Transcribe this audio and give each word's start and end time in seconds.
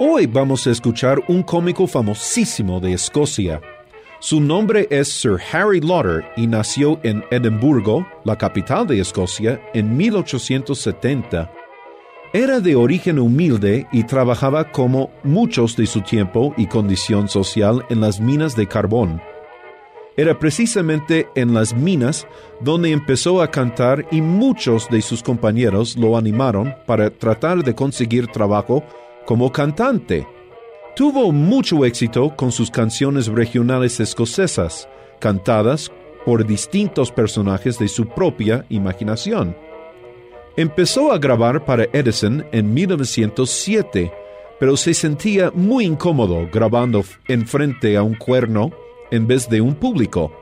Hoy 0.00 0.26
vamos 0.26 0.66
a 0.66 0.72
escuchar 0.72 1.22
un 1.28 1.44
cómico 1.44 1.86
famosísimo 1.86 2.80
de 2.80 2.94
Escocia. 2.94 3.60
Su 4.18 4.40
nombre 4.40 4.88
es 4.90 5.06
Sir 5.06 5.36
Harry 5.52 5.80
Lauder 5.80 6.24
y 6.36 6.48
nació 6.48 6.98
en 7.04 7.22
Edimburgo, 7.30 8.04
la 8.24 8.36
capital 8.36 8.88
de 8.88 8.98
Escocia, 8.98 9.60
en 9.72 9.96
1870. 9.96 11.48
Era 12.32 12.58
de 12.58 12.74
origen 12.74 13.20
humilde 13.20 13.86
y 13.92 14.02
trabajaba 14.02 14.72
como 14.72 15.12
muchos 15.22 15.76
de 15.76 15.86
su 15.86 16.00
tiempo 16.00 16.52
y 16.56 16.66
condición 16.66 17.28
social 17.28 17.86
en 17.88 18.00
las 18.00 18.18
minas 18.18 18.56
de 18.56 18.66
carbón. 18.66 19.22
Era 20.16 20.36
precisamente 20.40 21.28
en 21.36 21.54
las 21.54 21.72
minas 21.72 22.26
donde 22.60 22.90
empezó 22.90 23.40
a 23.40 23.52
cantar 23.52 24.06
y 24.10 24.22
muchos 24.22 24.88
de 24.90 25.02
sus 25.02 25.22
compañeros 25.22 25.96
lo 25.96 26.16
animaron 26.16 26.74
para 26.84 27.10
tratar 27.10 27.62
de 27.62 27.76
conseguir 27.76 28.26
trabajo 28.26 28.82
como 29.24 29.50
cantante. 29.52 30.26
Tuvo 30.96 31.32
mucho 31.32 31.84
éxito 31.84 32.34
con 32.36 32.52
sus 32.52 32.70
canciones 32.70 33.26
regionales 33.26 33.98
escocesas, 34.00 34.88
cantadas 35.18 35.90
por 36.24 36.46
distintos 36.46 37.10
personajes 37.10 37.78
de 37.78 37.88
su 37.88 38.06
propia 38.06 38.64
imaginación. 38.68 39.56
Empezó 40.56 41.12
a 41.12 41.18
grabar 41.18 41.64
para 41.64 41.88
Edison 41.92 42.46
en 42.52 42.72
1907, 42.72 44.12
pero 44.60 44.76
se 44.76 44.94
sentía 44.94 45.50
muy 45.52 45.84
incómodo 45.84 46.48
grabando 46.52 47.02
en 47.26 47.46
frente 47.46 47.96
a 47.96 48.02
un 48.02 48.14
cuerno 48.14 48.70
en 49.10 49.26
vez 49.26 49.48
de 49.48 49.60
un 49.60 49.74
público. 49.74 50.32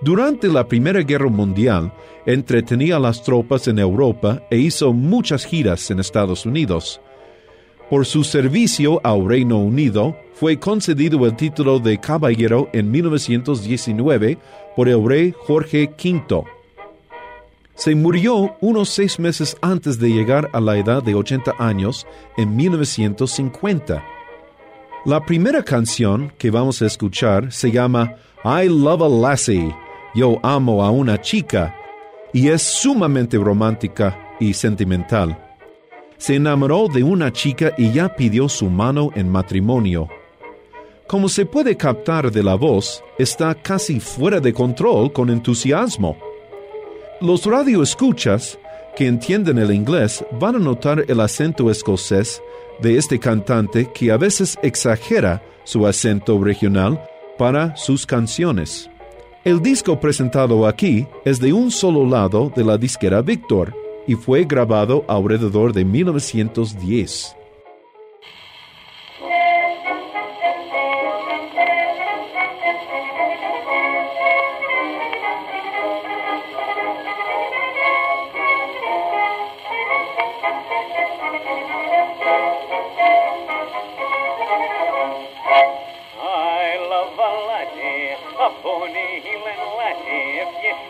Durante 0.00 0.48
la 0.48 0.68
Primera 0.68 1.00
Guerra 1.00 1.28
Mundial, 1.28 1.92
entretenía 2.26 2.96
a 2.96 3.00
las 3.00 3.22
tropas 3.22 3.66
en 3.68 3.78
Europa 3.78 4.42
e 4.50 4.58
hizo 4.58 4.92
muchas 4.92 5.44
giras 5.44 5.90
en 5.90 5.98
Estados 5.98 6.46
Unidos. 6.46 7.00
Por 7.90 8.06
su 8.06 8.24
servicio 8.24 9.00
al 9.04 9.26
Reino 9.26 9.58
Unido, 9.58 10.16
fue 10.34 10.58
concedido 10.58 11.26
el 11.26 11.36
título 11.36 11.78
de 11.78 11.98
caballero 11.98 12.70
en 12.72 12.90
1919 12.90 14.38
por 14.74 14.88
el 14.88 15.06
rey 15.06 15.34
Jorge 15.46 15.90
V. 16.02 16.44
Se 17.74 17.94
murió 17.94 18.56
unos 18.60 18.88
seis 18.88 19.18
meses 19.18 19.56
antes 19.60 19.98
de 19.98 20.08
llegar 20.08 20.48
a 20.52 20.60
la 20.60 20.78
edad 20.78 21.02
de 21.02 21.14
80 21.14 21.54
años 21.58 22.06
en 22.36 22.56
1950. 22.56 24.02
La 25.04 25.26
primera 25.26 25.62
canción 25.62 26.32
que 26.38 26.50
vamos 26.50 26.80
a 26.80 26.86
escuchar 26.86 27.52
se 27.52 27.70
llama 27.70 28.14
I 28.44 28.68
Love 28.68 29.02
a 29.02 29.08
Lassie, 29.08 29.74
Yo 30.14 30.38
amo 30.42 30.82
a 30.82 30.90
una 30.90 31.20
chica, 31.20 31.76
y 32.32 32.48
es 32.48 32.62
sumamente 32.62 33.36
romántica 33.36 34.36
y 34.40 34.54
sentimental 34.54 35.43
se 36.24 36.36
enamoró 36.36 36.88
de 36.88 37.02
una 37.02 37.30
chica 37.30 37.74
y 37.76 37.92
ya 37.92 38.16
pidió 38.16 38.48
su 38.48 38.70
mano 38.70 39.10
en 39.14 39.28
matrimonio. 39.28 40.08
Como 41.06 41.28
se 41.28 41.44
puede 41.44 41.76
captar 41.76 42.32
de 42.32 42.42
la 42.42 42.54
voz, 42.54 43.04
está 43.18 43.54
casi 43.54 44.00
fuera 44.00 44.40
de 44.40 44.54
control 44.54 45.12
con 45.12 45.28
entusiasmo. 45.28 46.16
Los 47.20 47.44
radioescuchas 47.44 48.58
que 48.96 49.06
entienden 49.06 49.58
el 49.58 49.70
inglés 49.70 50.24
van 50.40 50.56
a 50.56 50.60
notar 50.60 51.04
el 51.08 51.20
acento 51.20 51.70
escocés 51.70 52.40
de 52.80 52.96
este 52.96 53.20
cantante 53.20 53.90
que 53.92 54.10
a 54.10 54.16
veces 54.16 54.56
exagera 54.62 55.42
su 55.64 55.86
acento 55.86 56.42
regional 56.42 57.06
para 57.36 57.76
sus 57.76 58.06
canciones. 58.06 58.88
El 59.44 59.60
disco 59.60 60.00
presentado 60.00 60.66
aquí 60.66 61.06
es 61.26 61.38
de 61.38 61.52
un 61.52 61.70
solo 61.70 62.06
lado 62.06 62.50
de 62.56 62.64
la 62.64 62.78
disquera 62.78 63.20
Victor 63.20 63.83
y 64.06 64.14
fue 64.14 64.44
grabado 64.44 65.04
alrededor 65.08 65.72
de 65.72 65.84
1910. 65.84 67.36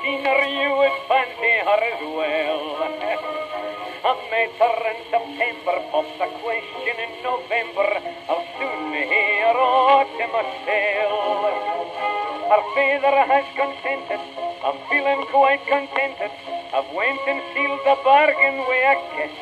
scenery 0.02 0.52
you 0.60 0.70
would 0.76 0.96
fancy 1.08 1.54
her 1.66 1.80
as 1.92 2.00
well. 2.02 2.62
I 4.04 4.12
met 4.30 4.52
her 4.60 4.78
in 4.92 5.00
September, 5.08 5.76
popped 5.90 6.20
a 6.20 6.28
question 6.44 6.96
in 7.00 7.12
November. 7.24 7.88
I'll 8.28 8.44
soon 8.60 8.92
hear 8.92 9.56
all 9.56 10.04
to 10.04 10.26
myself. 10.28 11.74
Her 12.52 12.62
father 12.76 13.16
has 13.32 13.46
consented, 13.56 14.20
I'm 14.64 14.78
feeling 14.92 15.24
quite 15.32 15.64
contented. 15.66 16.32
I've 16.74 16.90
went 16.92 17.20
and 17.26 17.40
sealed 17.54 17.80
the 17.84 17.96
bargain 18.04 18.56
with 18.68 18.92
a 18.92 18.96
kiss. 19.16 19.34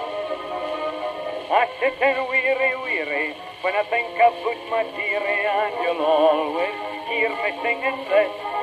I 1.50 1.68
sit 1.80 2.00
and 2.00 2.28
weary, 2.30 2.72
weary, 2.86 3.34
when 3.62 3.74
I 3.74 3.84
think 3.90 4.14
about 4.14 4.60
my 4.70 4.84
dearie, 4.94 5.46
and 5.46 5.74
you'll 5.82 6.06
always 6.06 6.78
hear 7.10 7.28
me 7.28 7.50
singing 7.62 8.04
this 8.08 8.61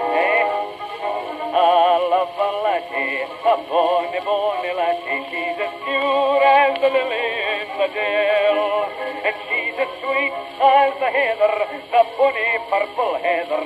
a 3.00 3.08
lassie, 3.08 3.24
a 3.24 3.56
bonny, 3.70 4.20
bonny 4.26 4.72
lassie. 4.76 5.24
She's 5.30 5.60
as 5.60 5.74
pure 5.84 6.44
as 6.44 6.74
the 6.82 6.90
lily 6.90 7.28
in 7.56 7.70
the 7.80 7.88
dale, 7.94 8.88
and 9.26 9.36
she's 9.48 9.78
as 9.80 9.92
sweet 10.02 10.34
as 10.60 10.94
the 11.00 11.08
heather, 11.08 11.56
the 11.92 12.02
bonny 12.18 12.50
purple 12.70 13.16
heather. 13.24 13.64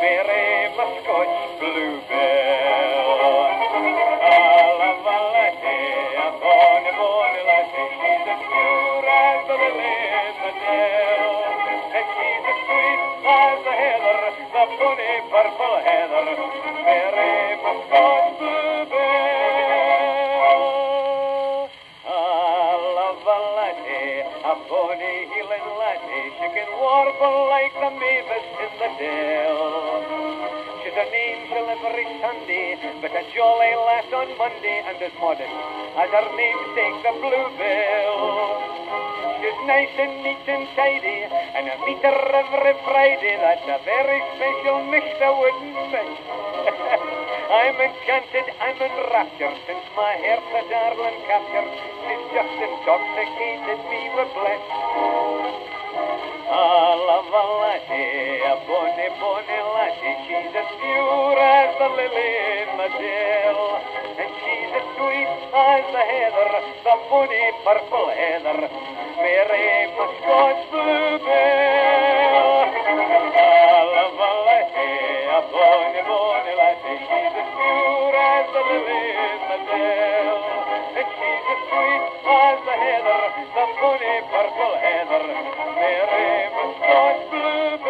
Mary 0.00 0.74
Scotch 0.74 1.58
bluebell. 1.60 2.64
I 4.26 4.78
love 16.16 17.03
a 24.44 24.54
bonny 24.68 25.24
heeling 25.32 25.68
lassie. 25.80 26.28
She 26.36 26.46
can 26.52 26.68
warble 26.76 27.48
like 27.48 27.72
the 27.72 27.90
mavis 27.96 28.46
in 28.60 28.72
the 28.76 28.90
dell 29.00 30.24
She's 30.84 30.92
an 30.92 31.08
angel 31.08 31.64
every 31.64 32.04
Sunday, 32.20 32.76
but 33.00 33.16
a 33.16 33.24
jolly 33.32 33.72
lass 33.88 34.04
on 34.12 34.36
Monday, 34.36 34.84
and 34.84 35.00
as 35.00 35.16
modest 35.16 35.48
as 35.96 36.10
her 36.12 36.28
namesake, 36.36 36.98
the 37.00 37.12
Bluebell. 37.24 38.20
She's 39.40 39.60
nice 39.64 39.96
and 39.96 40.20
neat 40.20 40.44
and 40.44 40.68
tidy, 40.76 41.24
and 41.24 41.64
I 41.64 41.80
meet 41.88 42.04
her 42.04 42.20
every 42.36 42.76
Friday. 42.84 43.40
That's 43.40 43.64
a 43.64 43.80
very 43.80 44.20
special 44.36 44.84
mix 44.92 45.08
I 45.24 45.32
wouldn't 45.32 45.72
miss. 45.88 47.00
I'm 47.44 47.76
enchanted, 47.76 48.46
I'm 48.56 48.78
enraptured, 48.80 49.58
since 49.68 49.86
my 49.92 50.12
heart's 50.16 50.48
a 50.48 50.62
darling 50.64 51.18
captured. 51.28 51.68
She's 51.76 52.24
just 52.32 52.56
intoxicated 52.56 53.80
me 53.92 54.00
with 54.16 54.30
bliss. 54.32 54.64
I 56.44 56.88
love 57.04 57.28
a 57.28 57.44
lassie, 57.60 58.40
a 58.48 58.54
bonny, 58.64 59.08
bonny 59.20 59.60
lassie. 59.76 60.16
She's 60.24 60.56
as 60.56 60.70
pure 60.80 61.36
as 61.36 61.72
the 61.76 61.88
lily 61.92 62.32
in 62.64 62.70
the 62.80 62.88
dell. 62.96 63.62
And 64.14 64.30
she's 64.40 64.70
as 64.72 64.86
sweet 64.96 65.30
as 65.52 65.84
the 65.92 66.04
heather, 66.04 66.50
the 66.80 66.94
bonny 67.12 67.44
purple 67.60 68.08
heather. 68.08 68.58
Mary 69.20 69.73
Sunday 75.84 76.00
morning 76.08 76.56
I 76.64 76.80
think 76.80 76.96
she's 76.96 77.34
as 77.44 77.44
pure 77.44 78.16
as 78.16 78.48
the 78.56 78.62
lily 78.72 79.04
in 79.20 79.40
the 79.52 79.58
dell. 79.68 80.40
And 80.96 81.08
she's 81.12 81.44
as 81.44 81.60
sweet 81.68 82.24
as 82.24 82.56
the 82.64 82.72
heather, 82.72 83.20
the 83.52 83.64
funny 83.84 84.16
purple 84.32 84.80
heather, 84.80 85.28
Mary 85.76 86.48
Mustard 86.56 87.20
Bluebell. 87.28 87.84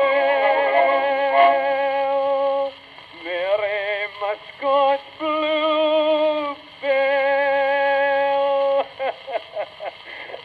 Mary 3.23 4.11
Muscat 4.19 4.99
Bluebell. 5.15 6.59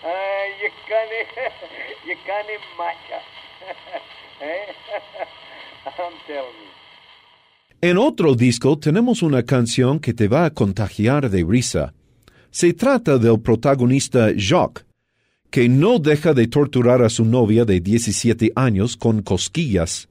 uh, 0.06 0.46
you 0.62 0.70
can't, 0.86 1.14
you 2.06 2.16
can't 2.30 2.62
match 2.78 3.10
her. 3.10 3.26
I'm 5.98 6.14
telling 6.28 6.62
you. 6.62 6.79
En 7.82 7.98
otro 7.98 8.36
disco 8.36 8.78
tenemos 8.78 9.22
una 9.24 9.44
canción 9.44 10.00
que 10.00 10.14
te 10.14 10.28
va 10.28 10.44
a 10.44 10.54
contagiar 10.54 11.30
de 11.30 11.46
risa. 11.46 11.94
Se 12.52 12.74
trata 12.74 13.18
del 13.18 13.40
protagonista 13.40 14.32
Jacques, 14.36 14.86
que 15.50 15.70
no 15.70 15.98
deja 15.98 16.34
de 16.34 16.48
torturar 16.48 17.02
a 17.02 17.10
su 17.10 17.24
novia 17.24 17.64
de 17.64 17.80
17 17.80 18.52
años 18.54 18.98
con 18.98 19.22
cosquillas. 19.22 20.10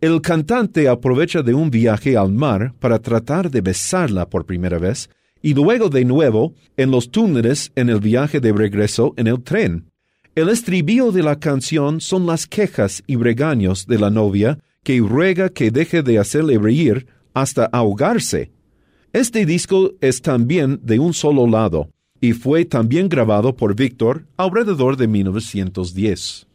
El 0.00 0.20
cantante 0.20 0.86
aprovecha 0.86 1.42
de 1.42 1.52
un 1.52 1.68
viaje 1.68 2.16
al 2.16 2.30
mar 2.30 2.72
para 2.78 3.00
tratar 3.00 3.50
de 3.50 3.60
besarla 3.60 4.28
por 4.28 4.46
primera 4.46 4.78
vez 4.78 5.10
y 5.42 5.54
luego 5.54 5.88
de 5.88 6.04
nuevo 6.04 6.54
en 6.76 6.92
los 6.92 7.10
túneles 7.10 7.72
en 7.74 7.88
el 7.88 7.98
viaje 7.98 8.38
de 8.38 8.52
regreso 8.52 9.14
en 9.16 9.26
el 9.26 9.42
tren. 9.42 9.90
El 10.36 10.48
estribillo 10.48 11.10
de 11.10 11.24
la 11.24 11.40
canción 11.40 12.00
son 12.00 12.24
las 12.24 12.46
quejas 12.46 13.02
y 13.08 13.16
regaños 13.16 13.88
de 13.88 13.98
la 13.98 14.10
novia 14.10 14.60
que 14.88 15.00
ruega 15.00 15.50
que 15.50 15.70
deje 15.70 16.02
de 16.02 16.18
hacerle 16.18 16.56
reír 16.56 17.06
hasta 17.34 17.66
ahogarse. 17.66 18.52
Este 19.12 19.44
disco 19.44 19.92
es 20.00 20.22
también 20.22 20.80
de 20.82 20.98
un 20.98 21.12
solo 21.12 21.46
lado 21.46 21.90
y 22.22 22.32
fue 22.32 22.64
también 22.64 23.10
grabado 23.10 23.54
por 23.54 23.76
Víctor 23.76 24.24
alrededor 24.38 24.96
de 24.96 25.06
1910. 25.06 26.47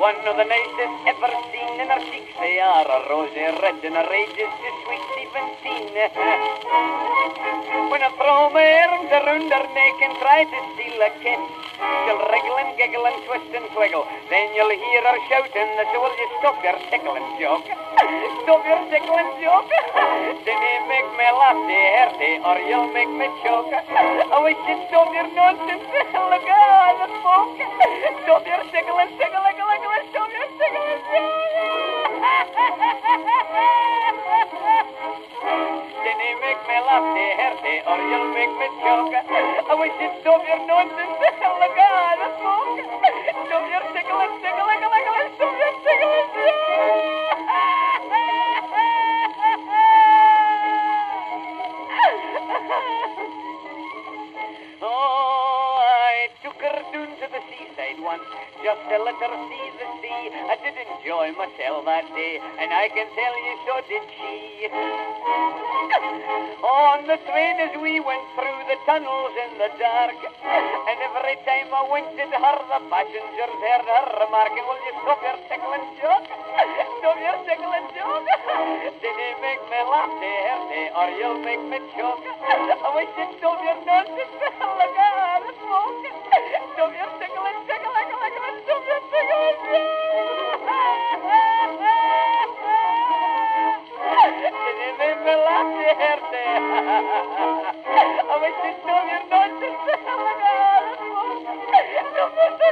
One 0.00 0.16
of 0.24 0.32
the 0.32 0.48
nicest 0.48 0.96
ever 1.12 1.28
seen, 1.52 1.76
and 1.76 1.92
her 1.92 2.00
cheeks 2.08 2.32
they 2.40 2.56
are 2.56 2.88
a 2.88 2.98
rosy 3.12 3.44
red, 3.60 3.84
and 3.84 4.00
age 4.00 4.32
is 4.32 4.54
just 4.64 4.78
sweet 4.80 5.04
seventeen. 5.12 5.92
when 7.92 8.00
I 8.00 8.08
throw 8.16 8.48
my 8.48 8.64
arms 8.64 9.12
around 9.12 9.52
her 9.52 9.66
neck 9.76 9.96
and 10.00 10.16
try 10.24 10.48
to 10.48 10.58
steal 10.72 11.04
a 11.04 11.10
kiss, 11.20 11.44
she'll 11.76 12.22
wriggle 12.32 12.56
and 12.64 12.72
giggle 12.80 13.04
and 13.12 13.20
twist 13.28 13.52
and 13.52 13.68
twiggle. 13.76 14.08
Then 14.32 14.48
you'll 14.56 14.72
hear 14.72 15.04
her 15.04 15.20
shouting, 15.28 15.68
so 15.68 15.96
will 16.00 16.16
you 16.16 16.28
stop 16.40 16.56
your 16.64 16.80
tickling 16.88 17.28
joke? 17.36 17.68
stop 18.48 18.64
your 18.64 18.80
tickling 18.88 19.30
joke? 19.44 19.68
then 20.48 20.60
you 20.64 20.80
make 20.88 21.08
me 21.12 21.28
laugh, 21.28 21.60
hearty, 21.60 22.40
or 22.40 22.56
you'll 22.64 22.88
make 22.96 23.12
me 23.20 23.28
choke. 23.44 23.68
I 23.68 24.36
wish 24.48 24.56
you'd 24.64 24.80
stop 24.88 25.12
your 25.12 25.28
nonsense. 25.36 25.84
tell 63.14 63.36
you 63.42 63.54
so 63.66 63.74
did 63.90 64.04
she. 64.14 64.70
On 66.60 67.02
the 67.06 67.18
train 67.26 67.56
as 67.58 67.74
we 67.82 67.98
went 67.98 68.26
through 68.38 68.60
the 68.70 68.78
tunnels 68.86 69.34
in 69.34 69.58
the 69.58 69.70
dark, 69.80 70.14
and 70.14 70.98
every 71.02 71.36
time 71.42 71.74
I 71.74 71.82
winked 71.90 72.14
at 72.14 72.30
her, 72.30 72.58
the 72.70 72.80
passengers 72.86 73.54
heard 73.58 73.84
her 73.88 74.04
remarking, 74.22 74.64
Will 74.68 74.80
you 74.86 74.94
stop 75.02 75.18
your 75.24 75.38
tickling 75.50 75.86
joke? 75.98 76.26
Stop 77.00 77.16
your 77.18 77.38
tickling 77.48 77.88
joke? 77.98 78.26
Did 79.02 79.16
he 79.18 79.30
make 79.42 79.62
me 79.66 79.80
laugh, 79.90 80.12
dear, 80.22 80.94
or 80.94 81.08
you'll 81.18 81.42
make 81.42 81.64
me 81.66 81.78
choke? 81.98 82.22
I 82.22 82.88
wish 82.94 83.10
you'd 83.18 83.34
stop 83.42 83.58
your 83.58 83.78
nonsense, 83.82 84.34
look 84.38 84.94
at 84.94 85.40
the 85.42 85.52
smoke. 85.58 85.98
Stop 86.78 86.92
your 86.94 87.10
tickling, 87.18 87.58
tickling, 87.66 88.08
tickling, 88.14 88.56
stop 88.62 88.82
your 88.86 89.02
tickling 89.10 89.50
Did 89.70 90.49
la 95.36 95.58
pierde. 95.76 96.44
A 98.30 98.36
veces 98.38 98.74
tú 98.82 98.94
mi 99.06 99.16
noche 99.30 99.68
se 99.84 99.94
No 102.16 102.24
puedo 102.30 102.70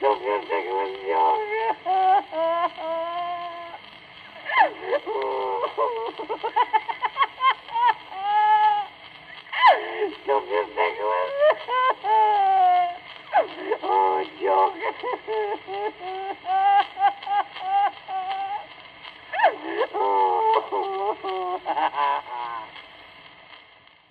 Don't 0.00 0.20
you 0.22 0.36
think 0.48 0.66
it 0.66 0.72
was? 0.74 1.23
Oh. 6.16 6.54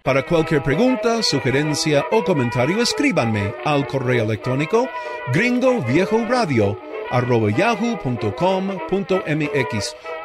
Para 0.03 0.25
cualquier 0.25 0.62
pregunta, 0.62 1.24
sugerencia 1.24 2.05
o 2.12 2.24
comentario, 2.25 2.81
escríbanme 2.81 3.55
al 3.63 3.88
correo 3.88 4.25
electrónico 4.25 4.89
gringoviejoradio 5.31 6.77
arroba 7.10 7.50
yahoo.com.mx 7.50 8.36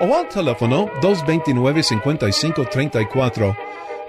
o 0.00 0.16
al 0.16 0.28
teléfono 0.28 0.88
229-5534. 1.00 3.56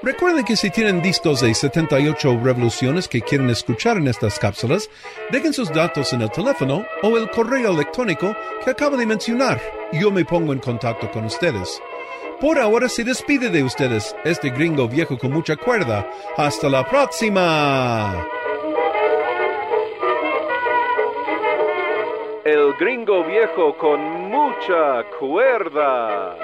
Recuerden 0.01 0.45
que 0.45 0.55
si 0.55 0.69
tienen 0.69 1.01
discos 1.01 1.41
de 1.41 1.53
78 1.53 2.39
revoluciones 2.41 3.09
que 3.09 3.21
quieren 3.21 3.49
escuchar 3.49 3.97
en 3.97 4.07
estas 4.07 4.39
cápsulas, 4.39 4.89
dejen 5.29 5.51
sus 5.53 5.69
datos 5.69 6.13
en 6.13 6.21
el 6.21 6.31
teléfono 6.31 6.85
o 7.03 7.17
el 7.17 7.29
correo 7.29 7.73
electrónico 7.73 8.33
que 8.63 8.71
acabo 8.71 8.95
de 8.95 9.05
mencionar 9.05 9.59
yo 9.91 10.11
me 10.11 10.25
pongo 10.25 10.53
en 10.53 10.59
contacto 10.59 11.09
con 11.11 11.25
ustedes. 11.25 11.81
Por 12.39 12.59
ahora 12.59 12.87
se 12.87 13.03
despide 13.03 13.49
de 13.49 13.63
ustedes 13.63 14.15
este 14.23 14.49
gringo 14.49 14.87
viejo 14.87 15.17
con 15.17 15.31
mucha 15.31 15.57
cuerda. 15.57 16.07
Hasta 16.37 16.69
la 16.69 16.87
próxima. 16.87 18.25
Gringo 22.79 23.25
viejo 23.25 23.75
con 23.77 23.99
mucha 24.29 25.03
cuerda. 25.19 26.37